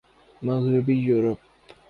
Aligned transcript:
مغربی 0.45 0.95
یورپ 1.07 1.39